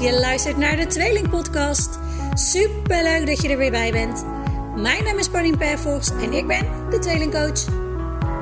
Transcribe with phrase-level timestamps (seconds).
[0.00, 1.98] Je luistert naar de Tweeling Podcast.
[2.34, 4.24] Super leuk dat je er weer bij bent.
[4.76, 7.64] Mijn naam is Pauline Perfors en ik ben de Tweelingcoach.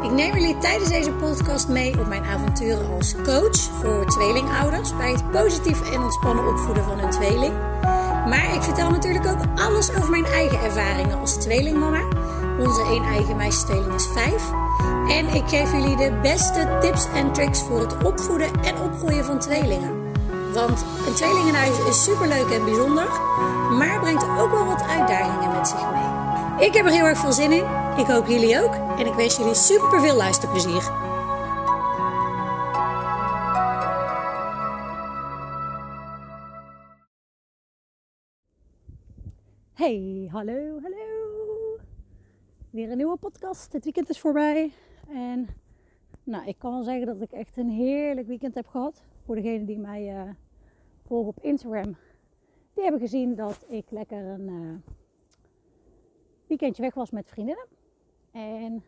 [0.02, 5.10] Ik neem jullie tijdens deze podcast mee op mijn avonturen als coach voor tweelingouders bij
[5.10, 7.54] het positief en ontspannen opvoeden van hun tweeling.
[8.28, 12.02] Maar ik vertel natuurlijk ook alles over mijn eigen ervaringen als tweelingmama.
[12.58, 14.50] Onze één eigen meisjestweeling is vijf.
[15.08, 19.38] En ik geef jullie de beste tips en tricks voor het opvoeden en opgroeien van
[19.38, 20.09] tweelingen.
[20.52, 23.08] Want een tweelingenhuis is superleuk en bijzonder,
[23.78, 26.66] maar brengt ook wel wat uitdagingen met zich mee.
[26.66, 27.64] Ik heb er heel erg veel zin in.
[27.96, 28.74] Ik hoop jullie ook.
[28.98, 30.82] En ik wens jullie super veel luisterplezier.
[39.72, 41.78] Hey, hallo, hallo.
[42.70, 43.72] Weer een nieuwe podcast.
[43.72, 44.72] Het weekend is voorbij.
[45.08, 45.48] En
[46.24, 49.02] nou, ik kan wel zeggen dat ik echt een heerlijk weekend heb gehad.
[49.30, 50.30] Voor degenen die mij uh,
[51.06, 51.96] volgen op Instagram.
[52.74, 54.76] Die hebben gezien dat ik lekker een uh,
[56.46, 57.66] weekendje weg was met vriendinnen.
[58.30, 58.82] En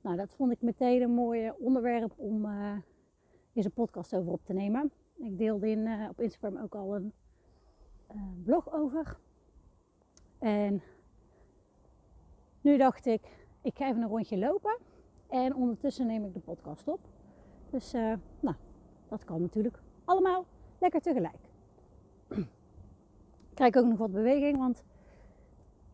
[0.00, 2.76] nou, dat vond ik meteen een mooi onderwerp om uh,
[3.52, 4.92] deze podcast over op te nemen.
[5.16, 7.12] Ik deelde in, op Instagram ook al een
[8.44, 9.16] blog over.
[10.38, 10.82] En
[12.60, 13.22] nu dacht ik,
[13.62, 14.78] ik ga even een rondje lopen.
[15.28, 17.00] En ondertussen neem ik de podcast op.
[17.70, 17.92] Dus
[18.40, 18.56] nou,
[19.08, 20.44] dat kan natuurlijk allemaal
[20.78, 21.38] lekker tegelijk.
[22.28, 24.84] Ik krijg ook nog wat beweging, want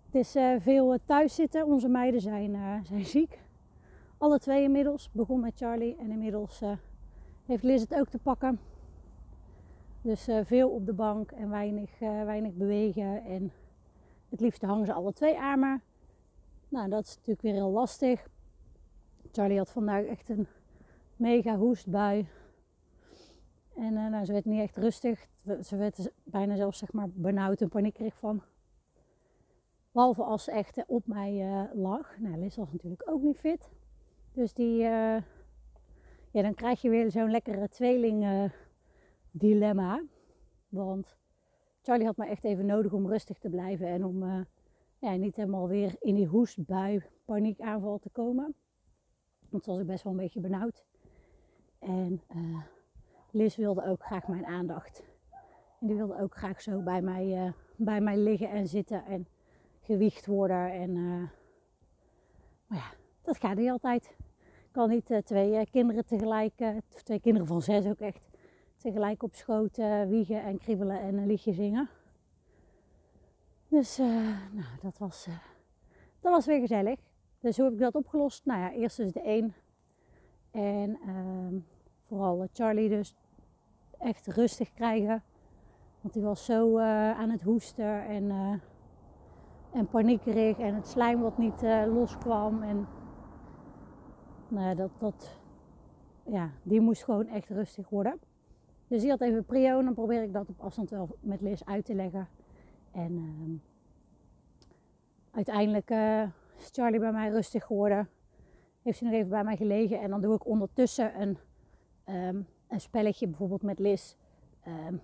[0.07, 1.67] het is uh, veel uh, thuis zitten.
[1.67, 3.39] Onze meiden zijn, zijn ziek.
[4.19, 5.11] Alle twee inmiddels.
[5.13, 6.63] Begon met Charlie en inmiddels
[7.47, 8.61] heeft Liz het ook te pakken.
[10.03, 13.25] Dus veel op de bank en weinig, weinig bewegen.
[13.25, 13.53] En
[14.29, 15.81] het liefst hangen ze alle twee me.
[16.69, 18.29] Nou, dat is natuurlijk weer heel lastig.
[19.33, 20.47] Charlie had vandaag echt een
[21.17, 22.27] mega hoestbui.
[23.77, 25.29] En uh, nou, ze werd niet echt rustig.
[25.63, 28.43] Ze werd bijna zelfs zeg maar benauwd en paniekerig van.
[29.93, 32.19] Behalve als ze echt op mij uh, lag.
[32.19, 33.71] Nou, Liz was natuurlijk ook niet fit.
[34.33, 35.23] Dus die, ja,
[36.31, 38.51] dan krijg je weer zo'n lekkere tweeling
[39.31, 40.03] dilemma.
[40.69, 41.17] Want
[41.83, 44.47] Charlie had me echt even nodig om rustig te blijven en om
[44.99, 48.55] ja, niet helemaal weer in die hoestbui paniekaanval te komen.
[49.49, 50.85] Want toen was ik best wel een beetje benauwd.
[51.79, 52.23] En
[53.37, 55.03] Liz wilde ook graag mijn aandacht.
[55.81, 59.27] En die wilde ook graag zo bij mij, uh, bij mij liggen en zitten en
[59.81, 60.73] gewicht worden.
[60.73, 61.29] En, uh,
[62.67, 62.91] maar ja,
[63.23, 64.05] dat gaat niet altijd.
[64.39, 66.53] Ik kan niet twee kinderen tegelijk,
[67.05, 68.29] twee kinderen van zes ook echt,
[68.77, 69.77] tegelijk op schoot
[70.09, 71.89] wiegen en kriebelen en een liedje zingen.
[73.69, 75.29] Dus nou, dat, was,
[76.21, 77.01] dat was weer gezellig.
[77.41, 78.45] Dus hoe heb ik dat opgelost?
[78.45, 79.55] Nou ja, eerst dus de één.
[80.51, 81.61] En uh,
[82.07, 83.15] vooral Charlie dus
[84.07, 85.23] echt rustig krijgen.
[86.01, 88.53] Want die was zo uh, aan het hoesten en, uh,
[89.73, 90.59] en paniekerig.
[90.59, 92.63] En het slijm wat niet uh, loskwam.
[92.63, 92.87] En
[94.49, 95.41] nou ja, dat, dat,
[96.23, 98.21] ja, die moest gewoon echt rustig worden.
[98.89, 99.79] Dus die had even prio.
[99.79, 102.29] En dan probeer ik dat op afstand wel met Liz uit te leggen.
[102.93, 103.57] En ehm,
[105.31, 105.91] uiteindelijk
[106.59, 108.09] is Charlie bij mij rustig geworden.
[108.83, 110.01] Heeft hij nog even bij mij gelegen.
[110.01, 111.39] En dan doe ik ondertussen een,
[112.15, 114.15] um, een spelletje bijvoorbeeld met Liz.
[114.89, 115.01] Um,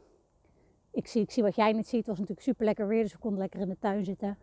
[0.91, 1.99] ik, zie, ik zie wat jij niet ziet.
[1.99, 4.39] Het was natuurlijk super lekker weer, dus we konden lekker in de tuin zitten.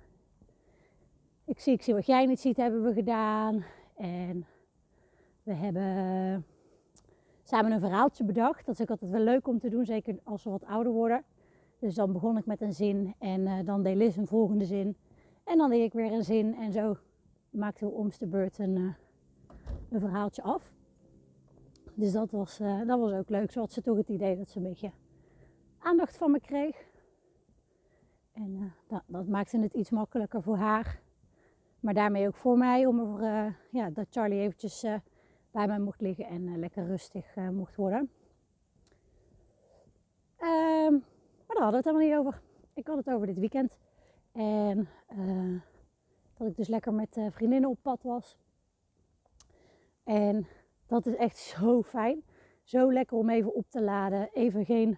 [1.45, 3.63] Ik zie, ik zie wat jij niet ziet, hebben we gedaan.
[3.97, 4.45] En
[5.43, 6.45] we hebben
[7.43, 8.65] samen een verhaaltje bedacht.
[8.65, 11.23] Dat is ook altijd wel leuk om te doen, zeker als we wat ouder worden.
[11.79, 14.97] Dus dan begon ik met een zin en uh, dan deed Liz een volgende zin.
[15.43, 16.97] En dan deed ik weer een zin en zo
[17.49, 18.93] maakten we om de beurt een, uh,
[19.89, 20.71] een verhaaltje af.
[21.99, 23.51] Dus dat was, uh, dat was ook leuk.
[23.51, 24.91] Zo had ze toch het idee dat ze een beetje
[25.79, 26.87] aandacht van me kreeg.
[28.31, 31.01] En uh, dat, dat, maakte het iets makkelijker voor haar.
[31.79, 34.85] Maar daarmee ook voor mij om er, ja, dat Charlie eventjes
[35.51, 38.09] bij mij mocht liggen en lekker rustig mocht worden.
[40.37, 40.91] Ehm,
[41.47, 42.41] maar daar hadden we het helemaal niet over.
[42.73, 43.77] Ik had het over dit weekend.
[44.31, 44.89] En
[46.37, 48.37] dat ik dus lekker met vriendinnen op pad was.
[50.03, 50.47] En
[50.89, 52.23] dat is echt zo fijn.
[52.63, 54.29] Zo lekker om even op te laden.
[54.33, 54.97] Even geen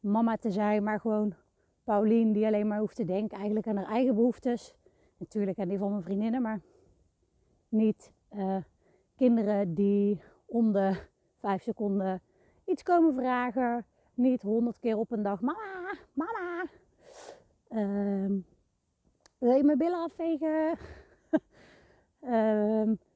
[0.00, 1.34] mama te zijn, maar gewoon
[1.84, 4.74] Paulien die alleen maar hoeft te denken eigenlijk aan haar eigen behoeftes.
[5.16, 6.60] Natuurlijk aan die van mijn vriendinnen, maar
[7.68, 8.56] niet uh,
[9.16, 10.96] kinderen die om de
[11.38, 12.22] vijf seconden
[12.64, 13.86] iets komen vragen.
[14.14, 16.64] Niet honderd keer op een dag, mama, mama.
[17.70, 18.40] Uh,
[19.38, 20.78] wil je mijn billen afvegen?
[22.24, 22.98] um,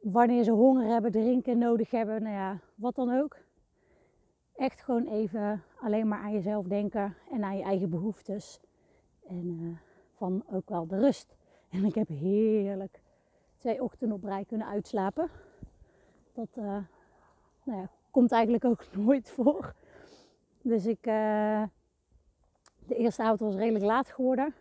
[0.00, 3.36] wanneer ze honger hebben, drinken nodig hebben, nou ja, wat dan ook.
[4.54, 8.60] echt gewoon even alleen maar aan jezelf denken en aan je eigen behoeftes.
[9.26, 9.76] En uh,
[10.16, 11.34] van ook wel de rust.
[11.70, 13.00] En ik heb heerlijk
[13.56, 15.28] twee ochtenden op rij kunnen uitslapen.
[16.32, 16.64] Dat uh,
[17.62, 19.74] nou ja, komt eigenlijk ook nooit voor.
[20.62, 21.62] Dus ik, uh,
[22.86, 24.54] de eerste avond was redelijk laat geworden.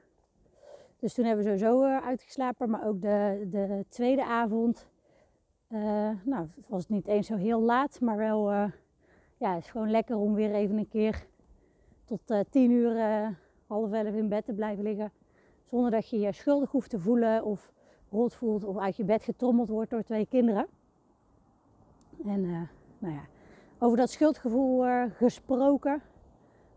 [1.00, 2.70] Dus toen hebben we sowieso uitgeslapen.
[2.70, 4.88] Maar ook de, de tweede avond,
[6.24, 8.52] nou, was het niet eens zo heel laat, maar wel,
[9.38, 11.26] ja, het is gewoon lekker om weer even een keer
[12.06, 12.96] tot tien uur,
[13.68, 15.12] half elf in bed te blijven liggen.
[15.66, 17.72] Zonder dat je je schuldig hoeft te voelen of
[18.12, 20.68] rot voelt of uit je bed getrommeld wordt door twee kinderen.
[22.26, 22.70] En
[23.00, 23.22] nou ja,
[23.80, 26.02] over dat schuldgevoel gesproken.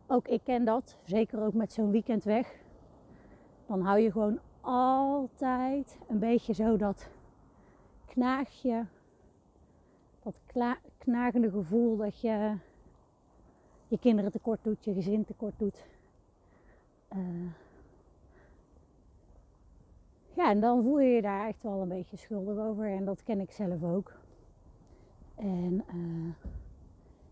[0.06, 2.54] Ook ik ken dat, zeker ook met zo'n weekend weg.
[3.66, 7.08] Dan hou je gewoon altijd een beetje zo dat
[8.12, 8.87] knaagje,
[10.23, 10.41] dat
[10.99, 12.56] knagende gevoel dat je
[13.88, 15.85] je kinderen tekort doet, je gezin tekort doet.
[17.12, 17.50] Uh,
[20.35, 22.87] ja, en dan voel je je daar echt wel een beetje schuldig over.
[22.87, 24.12] En dat ken ik zelf ook.
[25.35, 26.32] En uh,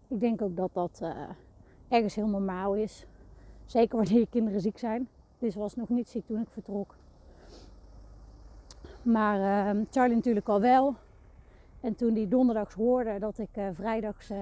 [0.09, 1.29] ik denk ook dat dat uh,
[1.89, 3.07] ergens heel normaal is.
[3.65, 5.09] Zeker wanneer je kinderen ziek zijn.
[5.39, 6.95] Dit was nog niet ziek toen ik vertrok.
[9.11, 10.95] Maar uh, Charlie natuurlijk al wel.
[11.81, 14.33] En toen die donderdags hoorde dat ik vrijdags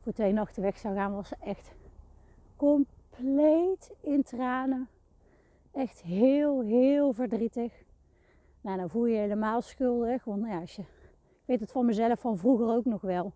[0.00, 1.72] voor twee nachten weg zou gaan, was ze echt
[2.56, 4.88] compleet in tranen.
[5.72, 7.82] Echt heel, heel verdrietig.
[8.60, 10.24] Nou, dan voel je je helemaal schuldig.
[10.24, 13.32] Want nou ja, als je, ik weet het van mezelf van vroeger ook nog wel.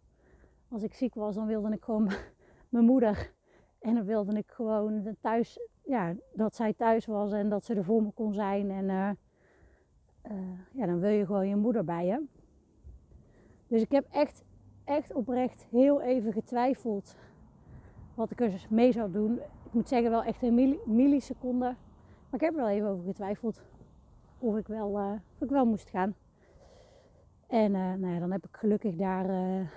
[0.68, 2.10] Als ik ziek was, dan wilde ik gewoon
[2.68, 3.32] mijn moeder.
[3.78, 7.84] En dan wilde ik gewoon thuis, ja, dat zij thuis was en dat ze er
[7.84, 8.70] voor me kon zijn.
[8.70, 9.18] En
[10.31, 12.25] uh, ja, dan wil je gewoon je moeder bij je.
[13.67, 14.44] Dus ik heb echt,
[14.84, 17.17] echt oprecht heel even getwijfeld
[18.14, 19.38] wat ik er mee zou doen.
[19.64, 21.75] Ik moet zeggen, wel echt een milliseconde.
[22.31, 23.62] Maar ik heb er wel even over getwijfeld
[24.38, 26.14] of ik wel, uh, of ik wel moest gaan.
[27.46, 29.69] En uh, nou ja, dan heb ik gelukkig daar uh,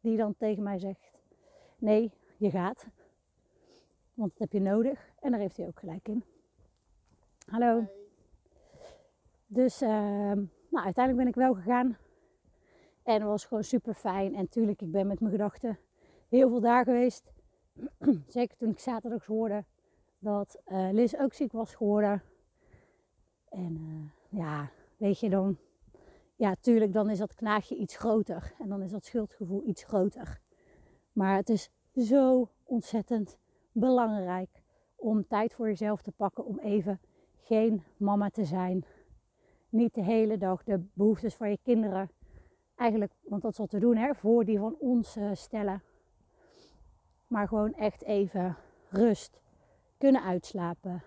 [0.00, 1.10] die dan tegen mij zegt:
[1.78, 2.86] Nee, je gaat.
[4.14, 5.10] Want dat heb je nodig.
[5.20, 6.24] En daar heeft hij ook gelijk in.
[7.50, 7.86] Hallo.
[9.46, 11.96] Dus ehm, nou, uiteindelijk ben ik wel gegaan.
[13.02, 14.34] En het was gewoon super fijn.
[14.34, 15.78] En tuurlijk, ik ben met mijn gedachten
[16.28, 17.32] heel veel daar geweest.
[18.26, 19.64] Zeker toen ik zaterdags hoorde
[20.18, 22.22] dat uh, Liz ook ziek was geworden.
[23.48, 25.58] En uh, ja, weet je dan,
[26.36, 28.52] ja, tuurlijk, dan is dat knaagje iets groter.
[28.58, 30.40] En dan is dat schuldgevoel iets groter.
[31.12, 33.38] Maar het is zo ontzettend
[33.72, 34.62] belangrijk
[34.96, 37.00] om tijd voor jezelf te pakken om even
[37.50, 38.84] geen mama te zijn.
[39.68, 42.10] Niet de hele dag de behoeftes van je kinderen,
[42.76, 45.82] eigenlijk, want dat is te doen, hè, voor die van ons uh, stellen.
[47.26, 48.56] Maar gewoon echt even
[48.88, 49.40] rust
[49.98, 51.02] kunnen uitslapen.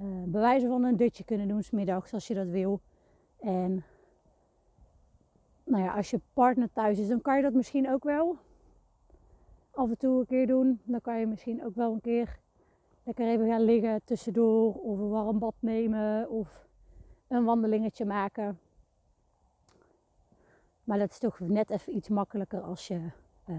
[0.00, 2.80] Uh, bewijzen van een dutje kunnen doen smiddags als je dat wil.
[3.38, 3.84] En
[5.64, 8.36] nou ja, als je partner thuis is, dan kan je dat misschien ook wel
[9.70, 10.80] af en toe een keer doen.
[10.84, 12.38] Dan kan je misschien ook wel een keer
[13.08, 14.74] lekker even gaan liggen tussendoor.
[14.74, 16.30] Of een warm bad nemen.
[16.30, 16.68] Of
[17.28, 18.58] een wandelingetje maken.
[20.84, 23.10] Maar dat is toch net even iets makkelijker als je
[23.46, 23.56] uh,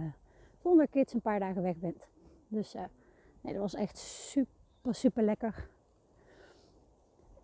[0.58, 2.08] zonder kids een paar dagen weg bent.
[2.48, 2.84] Dus uh,
[3.42, 5.70] Nee, dat was echt super, super lekker.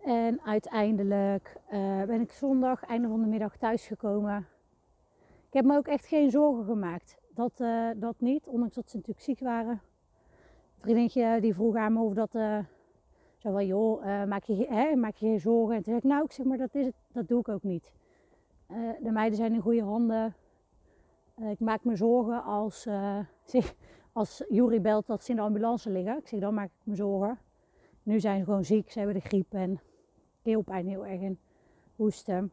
[0.04, 4.46] En uiteindelijk uh, ben ik zondag, einde van de middag, thuis gekomen.
[5.46, 7.18] Ik heb me ook echt geen zorgen gemaakt.
[7.28, 7.56] Dat,
[7.96, 9.80] dat niet, ondanks dat ze natuurlijk ziek waren.
[10.86, 12.34] Vriendinnetje die vroeg aan me of dat...
[12.34, 12.58] Uh,
[13.36, 15.76] zo van, joh, maak, je, hè, maak je geen zorgen.
[15.76, 17.62] En toen zei ik, nou, ik zeg maar, dat, is het, dat doe ik ook
[17.62, 17.92] niet.
[19.02, 20.34] de meiden zijn in goede handen.
[21.48, 22.88] ik maak me zorgen als,
[24.12, 26.94] als Jury belt dat ze in de ambulance liggen, ik zeg dan maak ik me
[26.94, 27.38] zorgen.
[28.02, 29.80] Nu zijn ze gewoon ziek, ze hebben de griep en
[30.42, 31.38] keelpijn heel erg en
[31.96, 32.52] hoesten.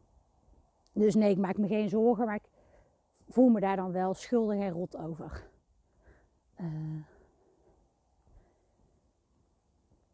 [0.91, 2.49] Dus nee, ik maak me geen zorgen, maar ik
[3.27, 5.51] voel me daar dan wel schuldig en rot over.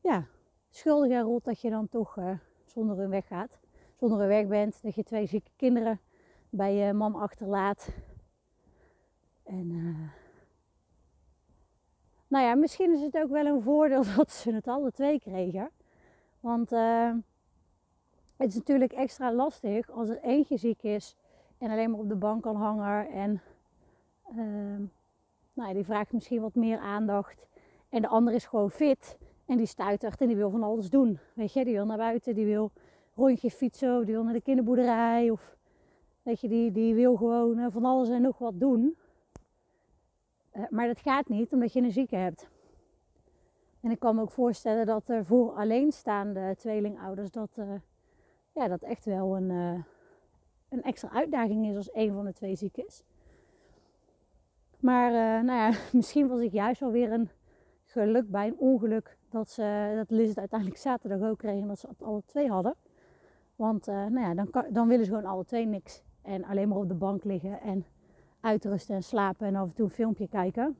[0.09, 0.25] Ja,
[0.69, 2.31] schuldig en rot dat je dan toch uh,
[2.65, 3.59] zonder hun weggaat.
[3.95, 5.99] Zonder hun weg bent, dat je twee zieke kinderen
[6.49, 7.89] bij je mam achterlaat.
[9.43, 10.09] En uh,
[12.27, 15.69] nou ja, misschien is het ook wel een voordeel dat ze het alle twee kregen.
[16.39, 17.13] Want uh,
[18.37, 21.15] het is natuurlijk extra lastig als er eentje ziek is
[21.57, 23.09] en alleen maar op de bank kan hangen.
[23.09, 23.41] En
[24.31, 24.87] uh,
[25.53, 27.47] nou ja, die vraagt misschien wat meer aandacht.
[27.89, 29.17] En de ander is gewoon fit
[29.49, 31.19] en die stuitert en die wil van alles doen.
[31.33, 32.71] Weet je, die wil naar buiten, die wil
[33.15, 35.29] rondje fietsen, die wil naar de kinderboerderij.
[35.29, 35.57] Of
[36.23, 38.97] weet je, die, die wil gewoon van alles en nog wat doen.
[40.53, 42.49] Uh, maar dat gaat niet omdat je een zieke hebt.
[43.81, 47.73] En ik kan me ook voorstellen dat er voor alleenstaande tweelingouders dat, uh,
[48.51, 49.49] ja, dat echt wel een,
[50.69, 53.03] een extra uitdaging is als een van de twee ziek is.
[54.79, 55.11] Maar
[55.43, 57.29] nou ja, misschien was ik juist wel weer een
[57.85, 61.79] geluk bij een ongeluk dat, ze, dat Liz het uiteindelijk zaterdag ook kreeg en dat
[61.79, 62.75] ze het alle twee hadden.
[63.55, 66.03] Want nou ja, dan, kan, dan willen ze gewoon alle twee niks.
[66.21, 67.85] En alleen maar op de bank liggen en
[68.39, 70.77] uitrusten en slapen en af en toe een filmpje kijken.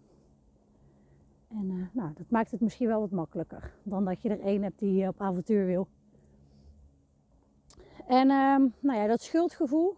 [1.48, 4.64] En uh, nou, dat maakt het misschien wel wat makkelijker dan dat je er één
[4.64, 5.88] hebt die op avontuur wil.
[8.08, 9.96] En uh, nou ja, dat schuldgevoel,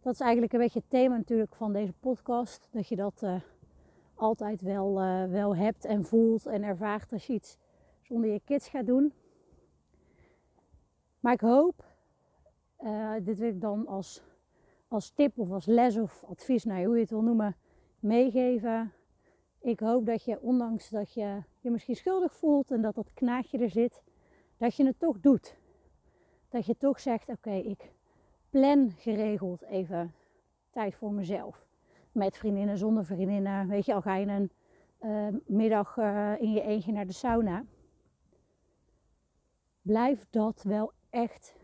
[0.00, 2.68] dat is eigenlijk een beetje het thema natuurlijk van deze podcast.
[2.70, 3.22] Dat je dat
[4.20, 7.58] altijd wel, uh, wel hebt en voelt en ervaart als je iets
[8.02, 9.12] zonder je kids gaat doen.
[11.20, 11.84] Maar ik hoop,
[13.22, 14.22] dit wil ik dan als
[14.90, 17.56] als tip of als les of advies, nou, hoe je het wil noemen,
[17.98, 18.92] meegeven.
[19.60, 23.58] Ik hoop dat je, ondanks dat je je misschien schuldig voelt en dat dat knaagje
[23.58, 24.02] er zit,
[24.56, 25.56] dat je het toch doet.
[26.48, 27.92] Dat je toch zegt: Oké, ik
[28.50, 30.14] plan geregeld even
[30.70, 31.66] tijd voor mezelf.
[32.12, 33.68] Met vriendinnen, zonder vriendinnen.
[33.68, 34.50] Weet je, al ga je een
[35.00, 37.64] uh, middag uh, in je eentje naar de sauna.
[39.82, 41.54] Blijf dat wel echt,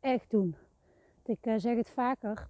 [0.00, 0.56] echt doen.
[1.24, 2.48] Ik uh, zeg het vaker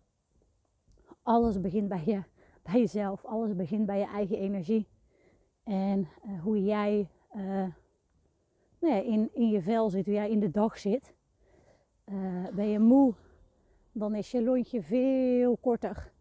[1.22, 2.22] alles begint bij, je,
[2.62, 3.24] bij jezelf.
[3.24, 4.88] Alles begint bij je eigen energie.
[5.64, 6.08] En
[6.42, 7.08] hoe jij
[8.78, 11.14] nou ja, in, in je vel zit, hoe jij in de dag zit.
[12.52, 13.14] Ben je moe,
[13.92, 16.12] dan is je lontje veel korter.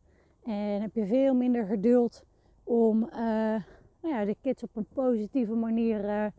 [0.48, 2.24] En heb je veel minder geduld
[2.64, 3.00] om
[4.02, 6.32] nou ja, de kids op een positieve manier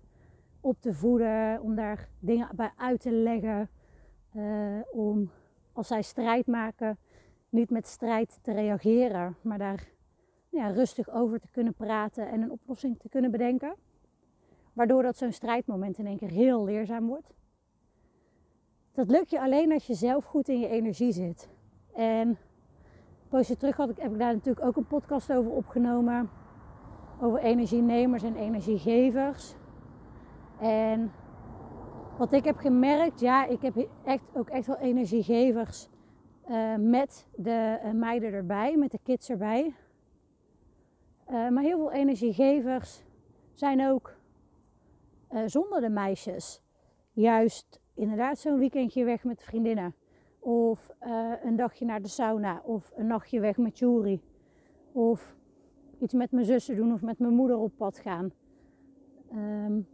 [0.61, 1.62] op te voeden.
[1.62, 3.69] Om daar dingen bij uit te leggen.
[4.93, 5.31] om
[5.73, 6.99] als zij strijd maken,
[7.49, 9.88] niet met strijd te reageren, maar daar
[10.49, 13.75] ja, rustig over te kunnen praten en een oplossing te kunnen bedenken.
[14.73, 17.35] Waardoor dat zo'n strijdmoment in één keer heel leerzaam wordt.
[18.93, 21.49] Dat lukt je alleen als je zelf goed in je energie zit.
[21.95, 22.38] En
[23.28, 26.30] poosje terug had ik, heb ik daar natuurlijk ook een podcast over opgenomen.
[27.20, 29.54] Over energienemers en energiegevers.
[30.61, 31.12] En
[32.18, 35.88] wat ik heb gemerkt, ja, ik heb echt, ook echt wel energiegevers
[36.49, 39.75] uh, met de uh, meiden erbij, met de kids erbij.
[41.30, 43.04] Uh, maar heel veel energiegevers
[43.54, 44.16] zijn ook
[45.47, 46.62] zonder de meisjes.
[47.12, 49.94] Juist inderdaad zo'n weekendje weg met vriendinnen.
[50.49, 50.90] Of
[51.43, 52.62] een dagje naar de sauna.
[52.64, 54.21] Of een nachtje weg met Juri.
[54.93, 55.37] Of
[55.99, 58.33] iets met mijn zussen doen of met mijn moeder op pad gaan.
[59.35, 59.87] Um,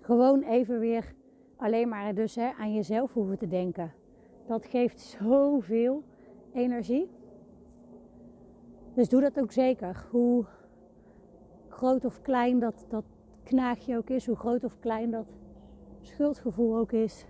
[0.00, 1.14] gewoon even weer
[1.56, 3.92] alleen maar dus hè, aan jezelf hoeven te denken.
[4.46, 6.02] Dat geeft zoveel
[6.52, 7.10] energie.
[8.94, 10.06] Dus doe dat ook zeker.
[10.10, 10.44] Hoe
[11.68, 13.04] groot of klein dat, dat
[13.42, 15.26] knaagje ook is, hoe groot of klein dat
[16.00, 17.26] schuldgevoel ook is,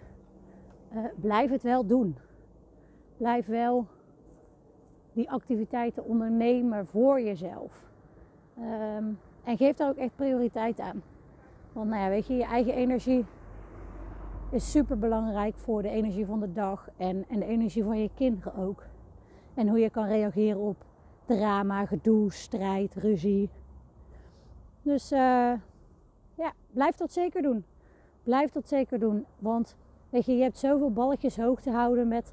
[0.94, 2.16] uh, blijf het wel doen.
[3.16, 3.86] Blijf wel
[5.12, 7.90] die activiteiten ondernemen voor jezelf.
[8.58, 11.02] Um, en geef daar ook echt prioriteit aan.
[11.72, 13.24] Want nou ja, weet je, je eigen energie
[14.50, 18.10] is super belangrijk voor de energie van de dag en, en de energie van je
[18.14, 18.82] kinderen ook.
[19.54, 20.84] En hoe je kan reageren op
[21.26, 23.50] drama, gedoe, strijd, ruzie.
[24.82, 25.52] Dus uh,
[26.34, 27.64] ja, blijf dat zeker doen.
[28.22, 29.26] Blijf dat zeker doen.
[29.38, 29.76] Want
[30.22, 32.32] je, hebt zoveel balletjes hoog te houden met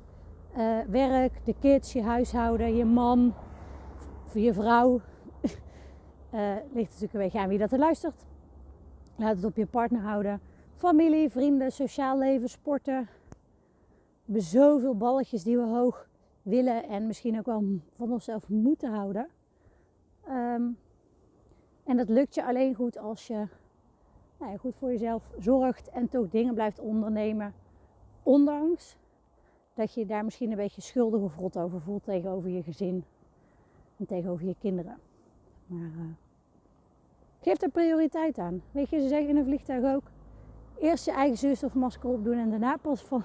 [0.58, 3.34] uh, werk, de kids, je huishouden, je man,
[4.34, 5.02] je vrouw.
[6.34, 8.26] uh, ligt natuurlijk een beetje aan wie dat er luistert.
[9.16, 10.42] Laat het op je partner houden.
[10.76, 13.02] Familie, vrienden, sociaal leven, sporten.
[13.02, 13.08] We
[14.26, 16.08] hebben zoveel balletjes die we hoog
[16.42, 17.64] willen en misschien ook wel
[17.96, 19.28] van onszelf moeten houden.
[20.30, 20.78] Um,
[21.84, 23.48] en dat lukt je alleen goed als je
[24.38, 27.54] nou ja, goed voor jezelf zorgt en toch dingen blijft ondernemen.
[28.24, 28.98] Ondanks
[29.74, 33.04] dat je daar misschien een beetje schuldig of rot over voelt tegenover je gezin
[33.98, 34.98] en tegenover je kinderen.
[35.66, 36.02] Maar uh,
[37.42, 38.62] geef er prioriteit aan.
[38.72, 40.04] Weet je, ze zeggen in een vliegtuig ook:
[40.80, 43.24] eerst je eigen zuurstofmasker opdoen en daarna pas van,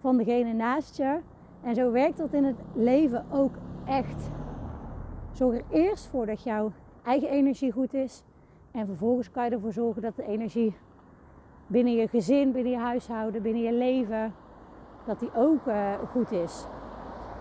[0.00, 1.20] van degene naast je.
[1.62, 3.54] En zo werkt dat in het leven ook
[3.86, 4.30] echt.
[5.32, 6.72] Zorg er eerst voor dat jouw
[7.04, 8.22] eigen energie goed is.
[8.70, 10.74] En vervolgens kan je ervoor zorgen dat de energie
[11.66, 14.34] binnen je gezin, binnen je huishouden, binnen je leven,
[15.06, 16.66] dat die ook uh, goed is.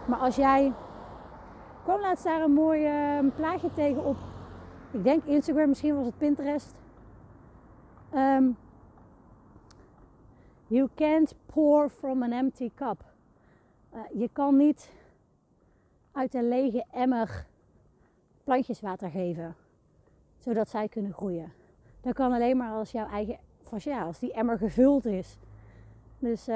[0.08, 0.66] Maar als jij.
[0.66, 4.18] Ik kwam laatst daar een mooi uh, plaatje tegen op.
[4.92, 6.76] Ik denk Instagram, misschien was het Pinterest.
[8.16, 8.58] Um,
[10.74, 13.04] You can't pour from an empty cup.
[13.94, 14.92] Uh, je kan niet
[16.12, 17.46] uit een lege emmer
[18.44, 19.56] plantjes water geven,
[20.40, 21.54] zodat zij kunnen groeien.
[22.02, 23.38] Dat kan alleen maar als jouw eigen,
[23.74, 25.38] als, ja, als die emmer gevuld is.
[26.20, 26.56] Dus uh,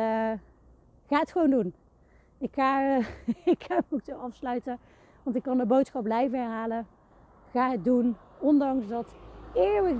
[1.07, 1.73] ga het gewoon doen.
[2.37, 3.05] Ik ga, uh,
[3.53, 4.79] ik ga zo afsluiten,
[5.23, 6.87] want ik kan de boodschap blijven herhalen.
[7.51, 9.13] Ga het doen, ondanks dat
[9.53, 9.97] eeuwig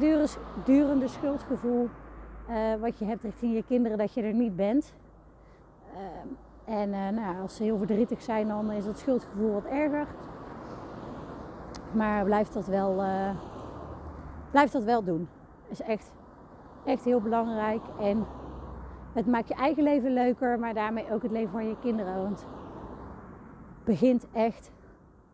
[0.65, 1.89] durende schuldgevoel
[2.49, 4.93] uh, wat je hebt richting je kinderen dat je er niet bent.
[6.65, 10.07] en nou, als ze heel verdrietig zijn, dan is dat schuldgevoel wat erger.
[11.91, 13.03] Maar blijf dat wel,
[14.51, 15.29] blijf dat wel doen.
[15.67, 16.11] Is echt,
[16.87, 17.81] echt heel belangrijk.
[17.99, 18.25] En
[19.13, 22.21] het maakt je eigen leven leuker, maar daarmee ook het leven van je kinderen.
[22.23, 24.71] Want het begint echt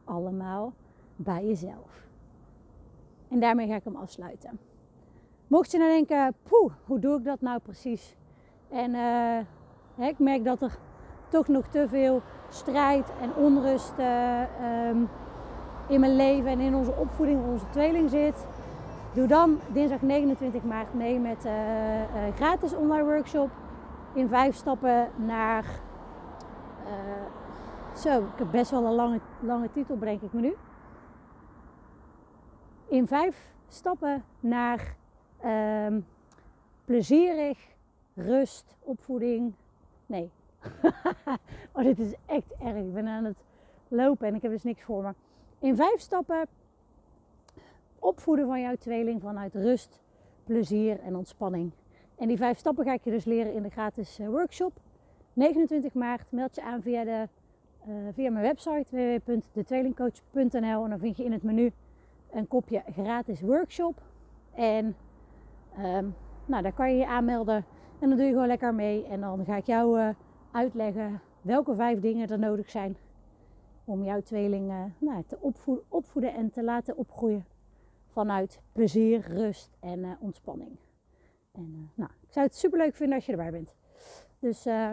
[0.03, 0.73] allemaal
[1.15, 2.07] bij jezelf.
[3.27, 4.59] En daarmee ga ik hem afsluiten.
[5.47, 8.15] Mocht je nou denken, poeh, hoe doe ik dat nou precies?
[8.69, 8.91] En
[9.97, 10.77] uh, ik merk dat er
[11.27, 14.41] toch nog te veel strijd en onrust uh,
[14.89, 15.09] um,
[15.87, 18.45] in mijn leven en in onze opvoeding, onze tweeling zit.
[19.13, 23.49] Doe dan dinsdag 29 maart mee met uh, uh, gratis online workshop
[24.13, 25.65] in vijf stappen naar.
[26.85, 30.55] Uh, zo, ik heb best wel een lange, lange titel, bedenk ik me nu.
[32.87, 34.95] In vijf stappen naar
[35.45, 36.05] um,
[36.85, 37.59] plezierig,
[38.13, 39.53] rust, opvoeding.
[40.05, 40.31] Nee.
[41.73, 42.75] oh, dit is echt erg.
[42.75, 43.43] Ik ben aan het
[43.87, 45.13] lopen en ik heb dus niks voor me.
[45.59, 46.47] In vijf stappen
[48.03, 50.01] opvoeden van jouw tweeling vanuit rust,
[50.43, 51.71] plezier en ontspanning.
[52.15, 54.73] En die vijf stappen ga ik je dus leren in de gratis eh, workshop.
[55.33, 57.27] 29 maart meld je aan via, de,
[57.87, 61.71] uh, via mijn website www.detweelingcoach.nl en dan vind je in het menu
[62.31, 64.01] een kopje gratis workshop.
[64.55, 64.95] En
[65.79, 67.65] um, nou, daar kan je je aanmelden
[67.99, 69.05] en dan doe je gewoon lekker mee.
[69.05, 70.09] En dan ga ik jou uh,
[70.51, 72.97] uitleggen welke vijf dingen er nodig zijn
[73.85, 75.37] om jouw tweeling nou, te
[75.87, 77.45] opvoeden en te laten opgroeien
[78.13, 80.77] vanuit plezier, rust en uh, ontspanning.
[81.51, 83.75] En uh, nou, ik zou het super leuk vinden als je erbij bent.
[84.39, 84.91] Dus uh,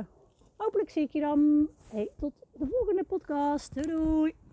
[0.57, 1.69] hopelijk zie ik je dan.
[1.91, 3.83] Hey, tot de volgende podcast.
[3.89, 4.50] Doei!